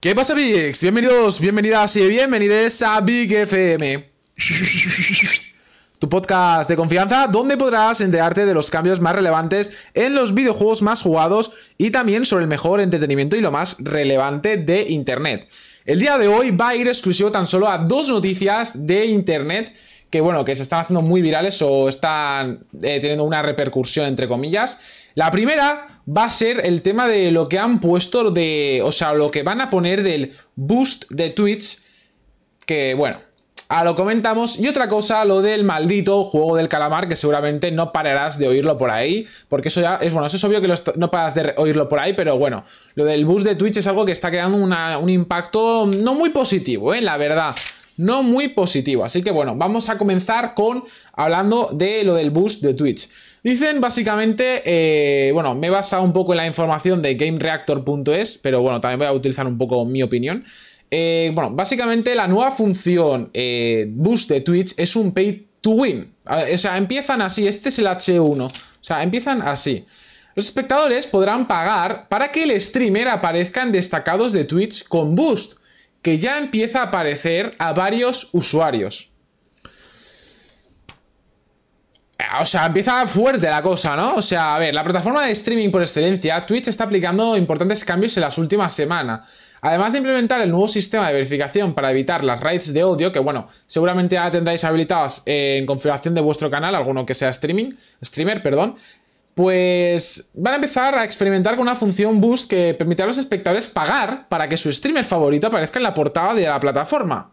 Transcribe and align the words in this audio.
¿Qué 0.00 0.14
pasa, 0.14 0.32
Bigs? 0.32 0.80
Bienvenidos, 0.80 1.40
bienvenidas 1.40 1.96
y 1.96 2.06
bienvenidos 2.06 2.80
a 2.82 3.00
Big 3.00 3.32
FM. 3.32 4.08
Tu 5.98 6.08
podcast 6.08 6.70
de 6.70 6.76
confianza 6.76 7.26
donde 7.26 7.56
podrás 7.56 8.00
enterarte 8.00 8.46
de 8.46 8.54
los 8.54 8.70
cambios 8.70 9.00
más 9.00 9.16
relevantes 9.16 9.72
en 9.94 10.14
los 10.14 10.34
videojuegos 10.34 10.82
más 10.82 11.02
jugados 11.02 11.50
y 11.78 11.90
también 11.90 12.24
sobre 12.24 12.44
el 12.44 12.48
mejor 12.48 12.80
entretenimiento 12.80 13.34
y 13.34 13.40
lo 13.40 13.50
más 13.50 13.74
relevante 13.80 14.56
de 14.56 14.82
Internet. 14.88 15.48
El 15.84 15.98
día 15.98 16.16
de 16.16 16.28
hoy 16.28 16.52
va 16.52 16.68
a 16.68 16.76
ir 16.76 16.86
exclusivo 16.86 17.32
tan 17.32 17.48
solo 17.48 17.66
a 17.66 17.78
dos 17.78 18.08
noticias 18.08 18.86
de 18.86 19.06
Internet 19.06 19.74
que 20.10 20.20
bueno, 20.20 20.44
que 20.44 20.54
se 20.54 20.62
están 20.62 20.78
haciendo 20.78 21.02
muy 21.02 21.22
virales 21.22 21.60
o 21.60 21.88
están 21.88 22.60
eh, 22.82 23.00
teniendo 23.00 23.24
una 23.24 23.42
repercusión 23.42 24.06
entre 24.06 24.28
comillas. 24.28 24.78
La 25.16 25.32
primera 25.32 25.97
va 26.08 26.24
a 26.24 26.30
ser 26.30 26.62
el 26.64 26.82
tema 26.82 27.06
de 27.06 27.30
lo 27.30 27.48
que 27.48 27.58
han 27.58 27.80
puesto 27.80 28.30
de, 28.30 28.80
o 28.84 28.92
sea, 28.92 29.12
lo 29.14 29.30
que 29.30 29.42
van 29.42 29.60
a 29.60 29.70
poner 29.70 30.02
del 30.02 30.32
boost 30.56 31.04
de 31.10 31.30
Twitch, 31.30 31.78
que 32.64 32.94
bueno, 32.94 33.18
a 33.68 33.84
lo 33.84 33.94
comentamos. 33.94 34.58
Y 34.58 34.66
otra 34.66 34.88
cosa, 34.88 35.24
lo 35.24 35.42
del 35.42 35.64
maldito 35.64 36.24
juego 36.24 36.56
del 36.56 36.68
calamar, 36.68 37.06
que 37.06 37.16
seguramente 37.16 37.70
no 37.70 37.92
pararás 37.92 38.38
de 38.38 38.48
oírlo 38.48 38.78
por 38.78 38.90
ahí. 38.90 39.26
Porque 39.48 39.68
eso 39.68 39.82
ya 39.82 39.96
es 39.96 40.12
bueno, 40.12 40.26
eso 40.26 40.38
es 40.38 40.44
obvio 40.44 40.62
que 40.62 40.72
no 40.96 41.10
paras 41.10 41.34
de 41.34 41.52
oírlo 41.58 41.88
por 41.88 41.98
ahí, 41.98 42.14
pero 42.14 42.38
bueno, 42.38 42.64
lo 42.94 43.04
del 43.04 43.26
boost 43.26 43.46
de 43.46 43.54
Twitch 43.54 43.76
es 43.76 43.86
algo 43.86 44.06
que 44.06 44.12
está 44.12 44.30
creando 44.30 44.56
un 44.56 45.10
impacto 45.10 45.86
no 45.86 46.14
muy 46.14 46.30
positivo, 46.30 46.94
¿eh? 46.94 47.02
La 47.02 47.18
verdad 47.18 47.54
no 47.98 48.22
muy 48.22 48.48
positivo. 48.48 49.04
Así 49.04 49.22
que 49.22 49.30
bueno, 49.30 49.54
vamos 49.54 49.90
a 49.90 49.98
comenzar 49.98 50.54
con 50.54 50.84
hablando 51.12 51.70
de 51.74 52.04
lo 52.04 52.14
del 52.14 52.30
boost 52.30 52.62
de 52.62 52.72
Twitch. 52.72 53.10
Dicen 53.42 53.80
básicamente, 53.80 54.62
eh, 54.64 55.32
bueno, 55.32 55.54
me 55.54 55.66
he 55.66 55.70
basado 55.70 56.02
un 56.02 56.12
poco 56.12 56.32
en 56.32 56.38
la 56.38 56.46
información 56.46 57.02
de 57.02 57.14
GameReactor.es, 57.14 58.38
pero 58.38 58.62
bueno, 58.62 58.80
también 58.80 59.00
voy 59.00 59.08
a 59.08 59.12
utilizar 59.12 59.46
un 59.46 59.58
poco 59.58 59.84
mi 59.84 60.02
opinión. 60.02 60.44
Eh, 60.90 61.30
bueno, 61.34 61.50
básicamente 61.50 62.14
la 62.14 62.26
nueva 62.26 62.52
función 62.52 63.30
eh, 63.34 63.86
boost 63.90 64.30
de 64.30 64.40
Twitch 64.40 64.74
es 64.76 64.96
un 64.96 65.12
pay 65.12 65.46
to 65.60 65.70
win. 65.70 66.12
O 66.24 66.58
sea, 66.58 66.78
empiezan 66.78 67.20
así, 67.20 67.46
este 67.46 67.68
es 67.68 67.78
el 67.78 67.86
H1. 67.86 68.46
O 68.46 68.52
sea, 68.80 69.02
empiezan 69.02 69.42
así. 69.42 69.84
Los 70.34 70.46
espectadores 70.46 71.06
podrán 71.06 71.48
pagar 71.48 72.08
para 72.08 72.30
que 72.30 72.44
el 72.44 72.60
streamer 72.60 73.08
aparezca 73.08 73.62
en 73.62 73.72
destacados 73.72 74.32
de 74.32 74.44
Twitch 74.44 74.86
con 74.86 75.16
boost 75.16 75.57
que 76.02 76.18
ya 76.18 76.38
empieza 76.38 76.80
a 76.80 76.84
aparecer 76.84 77.54
a 77.58 77.72
varios 77.72 78.28
usuarios. 78.32 79.10
O 82.40 82.44
sea, 82.44 82.66
empieza 82.66 83.06
fuerte 83.06 83.48
la 83.48 83.62
cosa, 83.62 83.96
¿no? 83.96 84.16
O 84.16 84.22
sea, 84.22 84.56
a 84.56 84.58
ver, 84.58 84.74
la 84.74 84.82
plataforma 84.82 85.24
de 85.24 85.32
streaming 85.32 85.70
por 85.70 85.82
excelencia, 85.82 86.44
Twitch 86.44 86.68
está 86.68 86.84
aplicando 86.84 87.36
importantes 87.36 87.84
cambios 87.84 88.16
en 88.16 88.22
las 88.22 88.36
últimas 88.38 88.72
semanas. 88.72 89.20
Además 89.60 89.92
de 89.92 89.98
implementar 89.98 90.40
el 90.40 90.50
nuevo 90.50 90.68
sistema 90.68 91.06
de 91.08 91.14
verificación 91.14 91.74
para 91.74 91.90
evitar 91.90 92.24
las 92.24 92.40
raids 92.40 92.72
de 92.72 92.84
odio, 92.84 93.12
que 93.12 93.18
bueno, 93.18 93.46
seguramente 93.66 94.16
ya 94.16 94.30
tendréis 94.30 94.64
habilitadas 94.64 95.22
en 95.26 95.64
configuración 95.66 96.14
de 96.14 96.20
vuestro 96.20 96.50
canal, 96.50 96.74
alguno 96.74 97.06
que 97.06 97.14
sea 97.14 97.30
streaming, 97.30 97.72
streamer, 98.02 98.42
perdón, 98.42 98.76
pues 99.38 100.32
van 100.34 100.54
a 100.54 100.56
empezar 100.56 100.98
a 100.98 101.04
experimentar 101.04 101.54
con 101.54 101.62
una 101.62 101.76
función 101.76 102.20
boost 102.20 102.50
que 102.50 102.74
permitirá 102.74 103.04
a 103.04 103.06
los 103.06 103.18
espectadores 103.18 103.68
pagar 103.68 104.28
para 104.28 104.48
que 104.48 104.56
su 104.56 104.72
streamer 104.72 105.04
favorito 105.04 105.46
aparezca 105.46 105.78
en 105.78 105.84
la 105.84 105.94
portada 105.94 106.34
de 106.34 106.42
la 106.42 106.58
plataforma. 106.58 107.30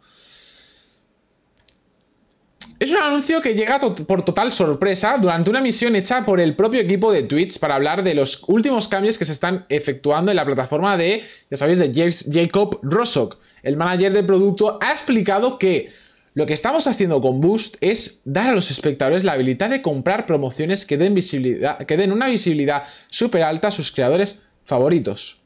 Es 2.77 2.91
un 2.91 2.97
anuncio 2.97 3.41
que 3.41 3.55
llega 3.55 3.79
por 3.79 4.21
total 4.21 4.51
sorpresa 4.51 5.17
durante 5.19 5.49
una 5.49 5.61
misión 5.61 5.95
hecha 5.95 6.23
por 6.23 6.39
el 6.39 6.55
propio 6.55 6.81
equipo 6.81 7.11
de 7.11 7.23
Twitch 7.23 7.57
para 7.57 7.73
hablar 7.73 8.03
de 8.03 8.13
los 8.13 8.43
últimos 8.49 8.87
cambios 8.87 9.17
que 9.17 9.25
se 9.25 9.33
están 9.33 9.65
efectuando 9.69 10.29
en 10.29 10.35
la 10.35 10.45
plataforma 10.45 10.97
de, 10.97 11.23
ya 11.49 11.57
sabéis, 11.57 11.79
de 11.79 12.21
Jacob 12.31 12.81
Rosock. 12.83 13.37
El 13.63 13.77
manager 13.77 14.13
de 14.13 14.21
producto 14.21 14.77
ha 14.79 14.91
explicado 14.91 15.57
que 15.57 15.89
lo 16.35 16.45
que 16.45 16.53
estamos 16.53 16.85
haciendo 16.85 17.21
con 17.21 17.39
Boost 17.39 17.77
es 17.79 18.21
dar 18.25 18.49
a 18.49 18.53
los 18.53 18.69
espectadores 18.69 19.23
la 19.23 19.31
habilidad 19.31 19.69
de 19.69 19.81
comprar 19.81 20.25
promociones 20.25 20.85
que 20.85 20.97
den, 20.97 21.15
visibilidad, 21.15 21.77
que 21.79 21.95
den 21.95 22.11
una 22.11 22.27
visibilidad 22.27 22.83
súper 23.09 23.41
alta 23.41 23.69
a 23.69 23.71
sus 23.71 23.89
creadores 23.91 24.41
favoritos. 24.65 25.41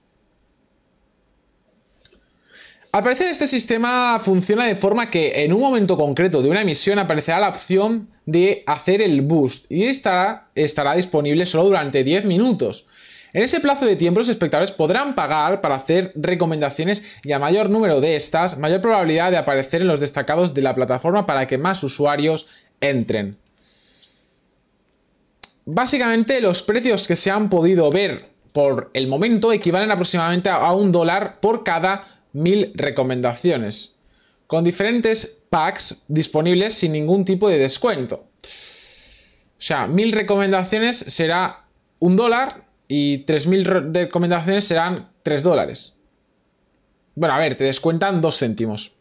Al 2.92 3.04
parecer 3.04 3.28
este 3.28 3.46
sistema 3.46 4.20
funciona 4.20 4.66
de 4.66 4.76
forma 4.76 5.12
que 5.12 5.44
en 5.44 5.54
un 5.54 5.62
momento 5.62 5.96
concreto 5.96 6.42
de 6.42 6.50
una 6.50 6.62
emisión 6.62 6.98
aparecerá 6.98 7.40
la 7.40 7.50
opción 7.50 8.10
de 8.26 8.64
hacer 8.66 9.04
el 9.04 9.22
boost 9.22 9.72
y 9.72 9.84
estará, 9.84 10.50
estará 10.56 10.96
disponible 10.96 11.46
solo 11.46 11.66
durante 11.66 12.04
10 12.04 12.26
minutos. 12.26 12.88
En 13.32 13.44
ese 13.44 13.60
plazo 13.60 13.86
de 13.86 13.96
tiempo 13.96 14.20
los 14.20 14.30
espectadores 14.30 14.72
podrán 14.72 15.14
pagar 15.14 15.62
para 15.62 15.76
hacer 15.76 16.12
recomendaciones 16.16 17.04
y 17.24 17.32
a 17.32 17.40
mayor 17.40 17.70
número 17.70 18.02
de 18.02 18.16
estas, 18.16 18.58
mayor 18.58 18.82
probabilidad 18.82 19.30
de 19.30 19.38
aparecer 19.38 19.82
en 19.82 19.88
los 19.88 20.00
destacados 20.00 20.54
de 20.54 20.64
la 20.64 20.74
plataforma 20.74 21.26
para 21.26 21.46
que 21.46 21.60
más 21.60 21.84
usuarios 21.84 22.48
entren. 22.82 23.38
Básicamente 25.66 26.42
los 26.42 26.64
precios 26.64 27.08
que 27.08 27.16
se 27.16 27.30
han 27.30 27.50
podido 27.50 27.92
ver 27.92 28.30
por 28.52 28.90
el 28.96 29.08
momento 29.08 29.54
equivalen 29.54 29.92
aproximadamente 29.92 30.50
a 30.50 30.72
un 30.74 30.92
dólar 30.92 31.40
por 31.40 31.64
cada 31.64 32.06
mil 32.34 32.72
recomendaciones, 32.74 33.96
con 34.48 34.64
diferentes 34.64 35.38
packs 35.52 36.06
disponibles 36.08 36.74
sin 36.74 36.94
ningún 36.94 37.26
tipo 37.26 37.48
de 37.48 37.60
descuento. 37.60 38.26
O 38.42 39.62
sea, 39.62 39.86
mil 39.86 40.12
recomendaciones 40.12 40.98
será 40.98 41.66
un 42.00 42.16
dólar 42.16 42.69
y 42.92 43.26
3.000 43.26 43.94
recomendaciones 43.94 44.66
serán 44.66 45.12
3 45.24 45.44
dólares. 45.44 45.96
Bueno, 47.16 47.36
a 47.36 47.40
ver, 47.40 47.56
te 47.56 47.64
descuentan 47.64 48.20
2 48.20 48.38
céntimos. 48.38 48.94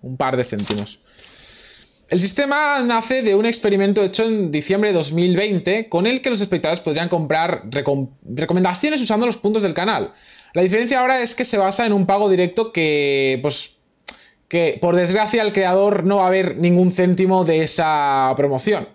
Un 0.00 0.16
par 0.16 0.36
de 0.36 0.44
céntimos. 0.44 1.00
El 2.08 2.20
sistema 2.20 2.82
nace 2.84 3.22
de 3.22 3.34
un 3.34 3.44
experimento 3.44 4.02
hecho 4.02 4.24
en 4.24 4.52
diciembre 4.52 4.92
de 4.92 4.98
2020 4.98 5.88
con 5.88 6.06
el 6.06 6.20
que 6.22 6.30
los 6.30 6.40
espectadores 6.40 6.80
podrían 6.80 7.08
comprar 7.08 7.64
recomendaciones 7.70 9.00
usando 9.00 9.26
los 9.26 9.38
puntos 9.38 9.62
del 9.62 9.74
canal. 9.74 10.12
La 10.54 10.62
diferencia 10.62 11.00
ahora 11.00 11.20
es 11.20 11.34
que 11.34 11.44
se 11.44 11.58
basa 11.58 11.84
en 11.84 11.92
un 11.92 12.06
pago 12.06 12.28
directo 12.28 12.72
que, 12.72 13.38
pues, 13.42 13.76
que 14.46 14.78
por 14.80 14.94
desgracia 14.94 15.42
el 15.42 15.52
creador 15.52 16.04
no 16.04 16.18
va 16.18 16.26
a 16.26 16.30
ver 16.30 16.58
ningún 16.58 16.92
céntimo 16.92 17.44
de 17.44 17.62
esa 17.62 18.32
promoción 18.36 18.86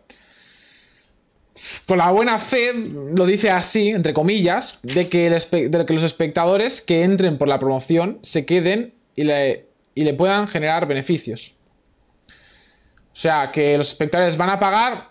con 1.86 1.98
la 1.98 2.12
buena 2.12 2.40
fe, 2.40 2.74
lo 2.74 3.26
dice 3.26 3.50
así, 3.50 3.90
entre 3.90 4.14
comillas, 4.14 4.80
de 4.84 5.08
que, 5.08 5.30
los 5.30 6.04
espectadores 6.04 6.82
que 6.82 7.04
entren 7.04 7.38
por 7.38 7.48
la 7.48 7.60
promoción 7.60 8.20
se 8.22 8.46
queden 8.46 8.94
y 9.16 9.24
le, 9.24 9.68
y 9.96 10.04
le 10.04 10.14
puedan 10.14 10.48
generar 10.48 10.88
beneficios. 10.88 11.54
O 12.28 13.20
sea, 13.20 13.52
que 13.52 13.78
los 13.78 13.90
espectadores 13.90 14.38
van 14.38 14.52
a 14.52 14.60
pagar 14.60 15.10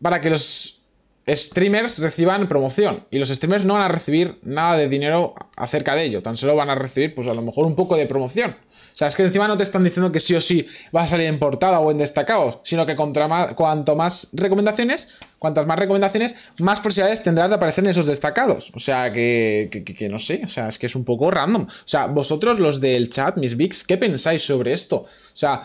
para 0.00 0.20
que 0.20 0.30
los 0.30 0.79
streamers 1.28 1.98
reciban 1.98 2.48
promoción. 2.48 3.06
Y 3.10 3.18
los 3.18 3.28
streamers 3.28 3.64
no 3.64 3.74
van 3.74 3.82
a 3.82 3.88
recibir 3.88 4.38
nada 4.42 4.76
de 4.76 4.88
dinero 4.88 5.34
acerca 5.56 5.94
de 5.94 6.04
ello. 6.04 6.22
Tan 6.22 6.36
solo 6.36 6.56
van 6.56 6.70
a 6.70 6.74
recibir, 6.74 7.14
pues 7.14 7.28
a 7.28 7.34
lo 7.34 7.42
mejor 7.42 7.66
un 7.66 7.76
poco 7.76 7.96
de 7.96 8.06
promoción. 8.06 8.56
O 8.92 8.96
sea, 9.00 9.08
es 9.08 9.16
que 9.16 9.22
encima 9.22 9.48
no 9.48 9.56
te 9.56 9.62
están 9.62 9.84
diciendo 9.84 10.12
que 10.12 10.20
sí 10.20 10.34
o 10.34 10.40
sí 10.40 10.66
vas 10.92 11.04
a 11.04 11.08
salir 11.08 11.26
en 11.26 11.38
portada 11.38 11.80
o 11.80 11.90
en 11.90 11.98
destacados, 11.98 12.58
sino 12.64 12.84
que 12.84 12.96
contra 12.96 13.54
cuanto 13.54 13.96
más 13.96 14.28
recomendaciones, 14.32 15.08
cuantas 15.38 15.66
más 15.66 15.78
recomendaciones, 15.78 16.34
más 16.58 16.80
posibilidades 16.80 17.22
tendrás 17.22 17.50
de 17.50 17.56
aparecer 17.56 17.84
en 17.84 17.90
esos 17.90 18.06
destacados. 18.06 18.72
O 18.74 18.78
sea, 18.78 19.12
que, 19.12 19.68
que, 19.70 20.08
no 20.08 20.18
sé, 20.18 20.42
o 20.44 20.48
sea, 20.48 20.68
es 20.68 20.78
que 20.78 20.86
es 20.86 20.96
un 20.96 21.04
poco 21.04 21.30
random. 21.30 21.62
O 21.62 21.68
sea, 21.88 22.06
vosotros 22.06 22.58
los 22.58 22.80
del 22.80 23.10
chat, 23.10 23.36
mis 23.36 23.56
bigs, 23.56 23.84
¿qué 23.84 23.96
pensáis 23.96 24.42
sobre 24.42 24.72
esto? 24.72 24.96
O 24.96 25.06
sea, 25.32 25.62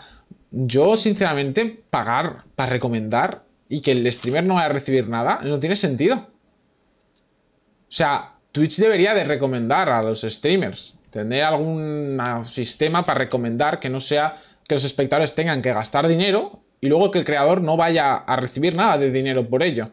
yo 0.50 0.96
sinceramente 0.96 1.82
pagar 1.90 2.44
para 2.54 2.70
recomendar 2.70 3.45
y 3.68 3.80
que 3.80 3.92
el 3.92 4.10
streamer 4.12 4.44
no 4.44 4.54
vaya 4.54 4.66
a 4.66 4.70
recibir 4.70 5.08
nada, 5.08 5.40
no 5.42 5.58
tiene 5.58 5.76
sentido. 5.76 6.16
O 6.16 7.92
sea, 7.92 8.34
Twitch 8.52 8.76
debería 8.78 9.14
de 9.14 9.24
recomendar 9.24 9.88
a 9.88 10.02
los 10.02 10.22
streamers, 10.22 10.96
tener 11.10 11.44
algún 11.44 12.20
sistema 12.44 13.04
para 13.04 13.18
recomendar 13.18 13.80
que 13.80 13.88
no 13.88 14.00
sea 14.00 14.36
que 14.66 14.74
los 14.74 14.84
espectadores 14.84 15.34
tengan 15.34 15.62
que 15.62 15.72
gastar 15.72 16.08
dinero 16.08 16.62
y 16.80 16.88
luego 16.88 17.10
que 17.10 17.18
el 17.18 17.24
creador 17.24 17.62
no 17.62 17.76
vaya 17.76 18.16
a 18.16 18.36
recibir 18.36 18.74
nada 18.74 18.98
de 18.98 19.10
dinero 19.10 19.48
por 19.48 19.62
ello. 19.62 19.90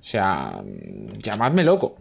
O 0.00 0.02
sea, 0.02 0.62
llamadme 1.18 1.64
loco. 1.64 1.96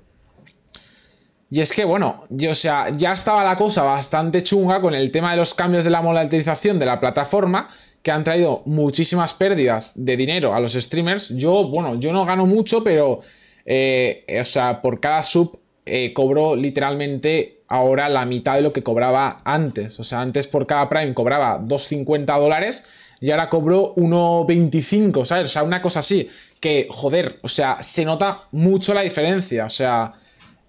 Y 1.50 1.62
es 1.62 1.72
que, 1.72 1.86
bueno, 1.86 2.26
yo, 2.30 2.52
o 2.52 2.56
sea, 2.56 2.90
ya 2.90 3.14
estaba 3.14 3.44
la 3.44 3.56
cosa 3.56 3.84
bastante 3.84 4.44
chunga 4.44 4.82
con 4.82 4.94
el 4.94 5.12
tema 5.12 5.32
de 5.32 5.38
los 5.38 5.54
cambios 5.54 5.86
de 5.86 5.90
la 5.90 6.02
monetización 6.02 6.78
de 6.78 6.86
la 6.86 7.00
plataforma 7.00 7.70
que 8.08 8.12
han 8.12 8.24
traído 8.24 8.64
muchísimas 8.66 9.34
pérdidas 9.34 9.92
de 9.96 10.16
dinero 10.16 10.54
a 10.54 10.62
los 10.62 10.72
streamers. 10.76 11.28
Yo, 11.36 11.68
bueno, 11.68 12.00
yo 12.00 12.14
no 12.14 12.26
gano 12.26 12.46
mucho, 12.46 12.82
pero, 12.82 13.20
eh, 13.66 14.24
o 14.40 14.46
sea, 14.46 14.82
por 14.82 15.02
cada 15.02 15.22
sub 15.24 15.60
eh, 15.86 16.14
cobro 16.14 16.56
literalmente 16.56 17.64
ahora 17.68 18.08
la 18.08 18.26
mitad 18.26 18.56
de 18.56 18.62
lo 18.62 18.72
que 18.72 18.82
cobraba 18.82 19.42
antes. 19.44 20.00
O 20.00 20.06
sea, 20.06 20.22
antes 20.22 20.48
por 20.48 20.66
cada 20.66 20.88
Prime 20.88 21.14
cobraba 21.14 21.60
2,50 21.60 22.40
dólares 22.40 22.86
y 23.20 23.32
ahora 23.32 23.50
cobro 23.50 23.94
1,25, 23.98 25.26
¿sabes? 25.26 25.48
O 25.48 25.50
sea, 25.50 25.64
una 25.64 25.82
cosa 25.82 26.00
así. 26.00 26.30
Que, 26.62 26.88
joder, 26.90 27.40
o 27.42 27.50
sea, 27.50 27.84
se 27.84 28.06
nota 28.06 28.40
mucho 28.54 28.94
la 28.94 29.02
diferencia. 29.02 29.66
O 29.66 29.70
sea, 29.70 30.14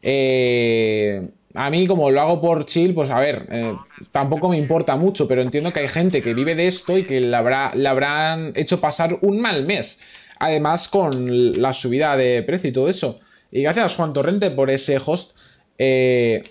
eh, 0.03 1.31
a 1.59 1.71
mí 1.71 1.89
como 1.89 2.09
lo 2.11 2.21
hago 2.21 2.41
por 2.41 2.65
chill, 2.65 2.95
pues 2.95 3.11
a 3.11 3.19
ver, 3.19 3.49
eh, 3.51 3.77
tampoco 4.13 4.49
me 4.49 4.57
importa 4.57 4.95
mucho, 4.95 5.27
pero 5.27 5.43
entiendo 5.43 5.73
que 5.73 5.81
hay 5.81 5.89
gente 5.89 6.23
que 6.23 6.33
vive 6.33 6.55
de 6.55 6.69
esto 6.69 6.97
y 6.97 7.05
que 7.05 7.21
le, 7.21 7.37
habrá, 7.37 7.73
habrán 7.89 8.53
hecho 8.55 8.81
pasar 8.81 9.19
un 9.23 9.41
mal 9.41 9.65
mes. 9.65 9.99
Además 10.39 10.87
con 10.87 11.61
la 11.61 11.73
subida 11.73 12.17
de 12.17 12.45
precio 12.45 12.71
y 12.71 12.73
todo 12.73 12.89
eso. 12.89 13.19
Y 13.51 13.63
gracias 13.63 13.97
Juan 13.97 14.13
Torrente 14.13 14.53
por 14.53 14.71
ese 14.71 15.01
host. 15.05 15.37
Eh, 15.79 16.45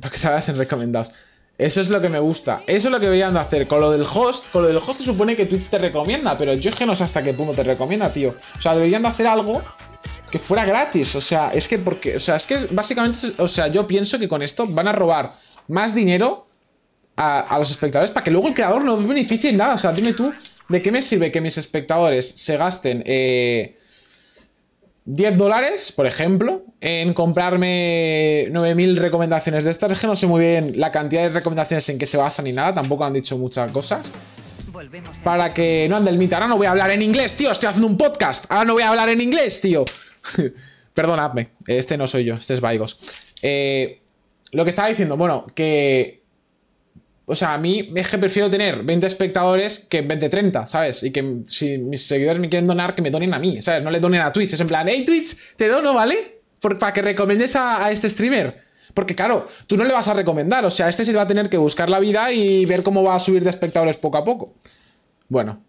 para 0.00 0.10
que 0.10 0.16
salgas 0.16 0.48
en 0.48 0.56
recomendados. 0.56 1.12
Eso 1.58 1.82
es 1.82 1.90
lo 1.90 2.00
que 2.00 2.08
me 2.08 2.18
gusta. 2.18 2.62
Eso 2.66 2.88
es 2.88 2.92
lo 2.92 3.00
que 3.00 3.06
deberían 3.06 3.34
de 3.34 3.40
hacer. 3.40 3.68
Con 3.68 3.80
lo 3.80 3.90
del 3.90 4.04
host, 4.04 4.50
con 4.50 4.62
lo 4.62 4.68
del 4.68 4.78
host 4.78 5.00
se 5.00 5.04
supone 5.04 5.36
que 5.36 5.44
Twitch 5.44 5.68
te 5.68 5.76
recomienda, 5.76 6.38
pero 6.38 6.54
yo 6.54 6.70
es 6.70 6.76
que 6.76 6.86
no 6.86 6.94
sé 6.94 7.04
hasta 7.04 7.22
qué 7.22 7.34
punto 7.34 7.52
te 7.52 7.64
recomienda, 7.64 8.10
tío. 8.10 8.34
O 8.56 8.60
sea, 8.62 8.74
deberían 8.74 9.02
de 9.02 9.08
hacer 9.08 9.26
algo 9.26 9.62
que 10.30 10.38
fuera 10.38 10.64
gratis. 10.64 11.14
O 11.14 11.20
sea, 11.20 11.50
es 11.52 11.68
que 11.68 11.78
porque. 11.78 12.16
O 12.16 12.20
sea, 12.20 12.36
es 12.36 12.46
que 12.46 12.66
básicamente. 12.70 13.18
O 13.38 13.48
sea, 13.48 13.68
yo 13.68 13.86
pienso 13.86 14.18
que 14.18 14.28
con 14.28 14.42
esto 14.42 14.66
van 14.66 14.88
a 14.88 14.92
robar 14.92 15.36
más 15.68 15.94
dinero 15.94 16.46
a, 17.18 17.56
los 17.58 17.70
espectadores 17.70 18.10
para 18.10 18.24
que 18.24 18.30
luego 18.30 18.48
el 18.48 18.54
creador 18.54 18.84
no 18.84 18.96
beneficie 18.96 19.50
en 19.50 19.56
nada. 19.56 19.74
O 19.74 19.78
sea, 19.78 19.92
dime 19.92 20.12
tú, 20.12 20.32
¿de 20.68 20.82
qué 20.82 20.92
me 20.92 21.02
sirve 21.02 21.32
que 21.32 21.40
mis 21.40 21.58
espectadores 21.58 22.28
se 22.28 22.56
gasten 22.56 23.02
eh, 23.06 23.76
10 25.04 25.36
dólares, 25.36 25.90
por 25.90 26.06
ejemplo, 26.06 26.62
en 26.80 27.14
comprarme 27.14 28.46
9000 28.50 28.96
recomendaciones 28.98 29.64
de 29.64 29.70
estas? 29.70 29.90
Es 29.90 30.00
que 30.00 30.06
no 30.06 30.16
sé 30.16 30.26
muy 30.26 30.40
bien 30.40 30.74
la 30.76 30.92
cantidad 30.92 31.22
de 31.22 31.30
recomendaciones 31.30 31.88
en 31.88 31.98
que 31.98 32.06
se 32.06 32.16
basan 32.16 32.44
ni 32.44 32.52
nada. 32.52 32.74
Tampoco 32.74 33.04
han 33.04 33.12
dicho 33.12 33.36
muchas 33.36 33.70
cosas. 33.72 34.06
Para 35.24 35.52
que 35.52 35.88
no 35.90 35.96
ande 35.96 36.10
el 36.10 36.18
mito. 36.18 36.36
Ahora 36.36 36.46
no 36.46 36.56
voy 36.56 36.66
a 36.66 36.70
hablar 36.70 36.90
en 36.92 37.02
inglés, 37.02 37.34
tío. 37.34 37.50
Estoy 37.50 37.68
haciendo 37.68 37.88
un 37.88 37.96
podcast. 37.96 38.44
Ahora 38.48 38.64
no 38.64 38.74
voy 38.74 38.84
a 38.84 38.90
hablar 38.90 39.08
en 39.08 39.20
inglés, 39.20 39.60
tío. 39.60 39.84
Perdonadme, 40.94 41.50
este 41.66 41.96
no 41.96 42.06
soy 42.06 42.24
yo, 42.24 42.34
este 42.34 42.54
es 42.54 42.60
Vaigos. 42.60 42.98
Eh, 43.42 44.00
lo 44.52 44.64
que 44.64 44.70
estaba 44.70 44.88
diciendo, 44.88 45.16
bueno, 45.16 45.46
que. 45.54 46.18
O 47.30 47.36
sea, 47.36 47.52
a 47.52 47.58
mí 47.58 47.92
es 47.94 48.08
que 48.08 48.16
prefiero 48.16 48.48
tener 48.48 48.82
20 48.82 49.06
espectadores 49.06 49.80
que 49.80 50.00
20, 50.00 50.30
30, 50.30 50.66
¿sabes? 50.66 51.02
Y 51.02 51.10
que 51.10 51.42
si 51.46 51.76
mis 51.76 52.06
seguidores 52.06 52.40
me 52.40 52.48
quieren 52.48 52.66
donar, 52.66 52.94
que 52.94 53.02
me 53.02 53.10
donen 53.10 53.34
a 53.34 53.38
mí, 53.38 53.60
¿sabes? 53.60 53.84
No 53.84 53.90
le 53.90 54.00
donen 54.00 54.22
a 54.22 54.32
Twitch. 54.32 54.54
Es 54.54 54.60
en 54.60 54.66
plan, 54.66 54.88
hey 54.88 55.04
Twitch, 55.04 55.36
te 55.56 55.68
dono, 55.68 55.92
¿vale? 55.92 56.38
para 56.60 56.92
que 56.92 57.02
recomiendes 57.02 57.54
a, 57.54 57.84
a, 57.84 57.90
este 57.92 58.08
streamer. 58.08 58.62
Porque 58.94 59.14
claro, 59.14 59.46
tú 59.66 59.76
no 59.76 59.84
le 59.84 59.92
vas 59.92 60.08
a 60.08 60.14
recomendar. 60.14 60.64
O 60.64 60.70
sea, 60.70 60.88
este 60.88 61.04
se 61.04 61.12
va 61.12 61.22
a 61.22 61.26
tener 61.26 61.50
que 61.50 61.58
buscar 61.58 61.90
la 61.90 62.00
vida 62.00 62.32
y 62.32 62.64
ver 62.64 62.82
cómo 62.82 63.02
va 63.02 63.14
a 63.14 63.20
subir 63.20 63.44
de 63.44 63.50
espectadores 63.50 63.98
poco 63.98 64.16
a 64.16 64.24
poco. 64.24 64.54
Bueno, 65.28 65.62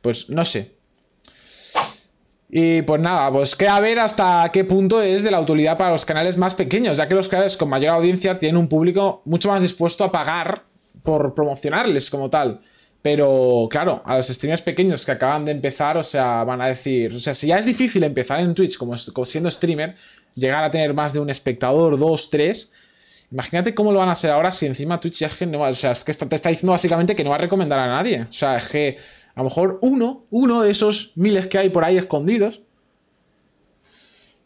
pues 0.00 0.30
no 0.30 0.44
sé. 0.44 0.76
Y 2.56 2.82
pues 2.82 3.02
nada, 3.02 3.32
pues 3.32 3.56
queda 3.56 3.80
ver 3.80 3.98
hasta 3.98 4.48
qué 4.52 4.62
punto 4.62 5.02
es 5.02 5.24
de 5.24 5.32
la 5.32 5.40
utilidad 5.40 5.76
para 5.76 5.90
los 5.90 6.04
canales 6.04 6.36
más 6.36 6.54
pequeños, 6.54 6.98
ya 6.98 7.08
que 7.08 7.16
los 7.16 7.26
canales 7.26 7.56
con 7.56 7.68
mayor 7.68 7.90
audiencia 7.90 8.38
tienen 8.38 8.58
un 8.58 8.68
público 8.68 9.22
mucho 9.24 9.48
más 9.48 9.60
dispuesto 9.60 10.04
a 10.04 10.12
pagar 10.12 10.62
por 11.02 11.34
promocionarles 11.34 12.10
como 12.10 12.30
tal. 12.30 12.60
Pero 13.02 13.66
claro, 13.68 14.02
a 14.06 14.18
los 14.18 14.28
streamers 14.28 14.62
pequeños 14.62 15.04
que 15.04 15.10
acaban 15.10 15.44
de 15.44 15.50
empezar, 15.50 15.96
o 15.96 16.04
sea, 16.04 16.44
van 16.44 16.60
a 16.60 16.68
decir, 16.68 17.12
o 17.12 17.18
sea, 17.18 17.34
si 17.34 17.48
ya 17.48 17.58
es 17.58 17.66
difícil 17.66 18.04
empezar 18.04 18.38
en 18.38 18.54
Twitch 18.54 18.76
como, 18.78 18.96
siendo 18.96 19.50
streamer, 19.50 19.96
llegar 20.36 20.62
a 20.62 20.70
tener 20.70 20.94
más 20.94 21.12
de 21.12 21.18
un 21.18 21.30
espectador, 21.30 21.98
dos, 21.98 22.30
tres, 22.30 22.70
imagínate 23.32 23.74
cómo 23.74 23.90
lo 23.90 23.98
van 23.98 24.10
a 24.10 24.12
hacer 24.12 24.30
ahora 24.30 24.52
si 24.52 24.66
encima 24.66 25.00
Twitch 25.00 25.18
ya 25.18 25.26
es 25.26 25.34
que 25.34 25.46
no, 25.46 25.60
o 25.60 25.74
sea, 25.74 25.90
es 25.90 26.04
que 26.04 26.14
te 26.14 26.36
está 26.36 26.50
diciendo 26.50 26.70
básicamente 26.70 27.16
que 27.16 27.24
no 27.24 27.30
va 27.30 27.36
a 27.36 27.40
recomendar 27.40 27.80
a 27.80 27.88
nadie. 27.88 28.22
O 28.22 28.32
sea, 28.32 28.58
es 28.58 28.68
que 28.68 28.96
a 29.34 29.40
lo 29.40 29.44
mejor 29.44 29.78
uno, 29.82 30.24
uno 30.30 30.62
de 30.62 30.70
esos 30.70 31.12
miles 31.16 31.46
que 31.46 31.58
hay 31.58 31.70
por 31.70 31.84
ahí 31.84 31.96
escondidos. 31.96 32.62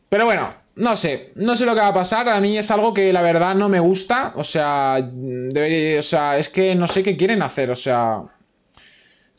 Pero 0.08 0.24
bueno, 0.24 0.54
no 0.76 0.96
sé, 0.96 1.32
no 1.34 1.56
sé 1.56 1.66
lo 1.66 1.74
que 1.74 1.80
va 1.80 1.88
a 1.88 1.94
pasar. 1.94 2.28
A 2.28 2.40
mí 2.40 2.56
es 2.56 2.70
algo 2.70 2.94
que 2.94 3.12
la 3.12 3.20
verdad 3.20 3.54
no 3.54 3.68
me 3.68 3.80
gusta. 3.80 4.32
O 4.36 4.44
sea, 4.44 4.96
o 4.98 6.02
sea, 6.02 6.38
es 6.38 6.48
que 6.48 6.74
no 6.74 6.86
sé 6.86 7.02
qué 7.02 7.16
quieren 7.16 7.42
hacer. 7.42 7.70
O 7.70 7.74
sea, 7.74 8.18
o 8.18 8.30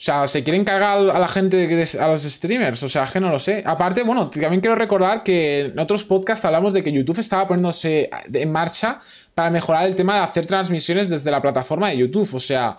sea, 0.02 0.28
se 0.28 0.44
quieren 0.44 0.64
cargar 0.64 1.00
a 1.10 1.20
la 1.20 1.28
gente, 1.28 1.86
a 2.00 2.08
los 2.08 2.24
streamers. 2.24 2.84
O 2.84 2.90
sea, 2.90 3.08
que 3.12 3.20
no 3.20 3.32
lo 3.32 3.40
sé. 3.40 3.64
Aparte, 3.66 4.04
bueno, 4.04 4.30
también 4.30 4.62
quiero 4.62 4.76
recordar 4.76 5.24
que 5.24 5.62
en 5.62 5.80
otros 5.80 6.06
podcasts 6.06 6.46
hablamos 6.46 6.74
de 6.74 6.84
que 6.84 6.92
YouTube 6.92 7.20
estaba 7.20 7.48
poniéndose 7.48 8.10
en 8.32 8.52
marcha 8.52 9.02
para 9.34 9.50
mejorar 9.50 9.88
el 9.88 9.96
tema 9.96 10.16
de 10.16 10.20
hacer 10.22 10.46
transmisiones 10.46 11.10
desde 11.10 11.32
la 11.32 11.42
plataforma 11.42 11.90
de 11.90 11.98
YouTube. 11.98 12.36
O 12.36 12.40
sea, 12.40 12.78